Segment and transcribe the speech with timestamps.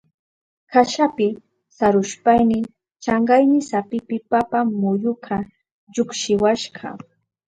[0.71, 1.27] Kashapi
[1.77, 2.57] sarushpayni
[3.03, 5.35] chankayni sapipi papa muyuka
[5.93, 6.87] llukshiwashka.